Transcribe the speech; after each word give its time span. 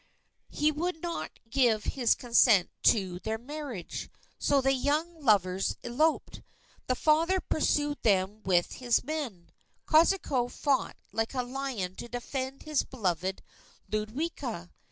He 0.49 0.71
would 0.71 1.03
not 1.03 1.37
give 1.47 1.83
his 1.83 2.15
consent 2.15 2.71
to 2.85 3.19
their 3.19 3.37
marriage. 3.37 4.09
So 4.39 4.59
the 4.59 4.73
young 4.73 5.23
lovers 5.23 5.75
eloped. 5.83 6.41
The 6.87 6.95
father 6.95 7.39
pursued 7.39 8.01
them 8.01 8.41
with 8.41 8.71
his 8.71 9.03
men. 9.03 9.51
Kosciuszko 9.85 10.47
fought 10.49 10.97
like 11.11 11.35
a 11.35 11.43
lion 11.43 11.93
to 11.97 12.07
defend 12.09 12.63
his 12.63 12.81
beloved 12.81 13.43
Ludwika. 13.91 14.71